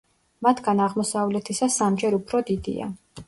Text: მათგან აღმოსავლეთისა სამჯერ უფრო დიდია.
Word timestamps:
მათგან 0.45 0.81
აღმოსავლეთისა 0.85 1.69
სამჯერ 1.75 2.19
უფრო 2.19 2.43
დიდია. 2.51 2.89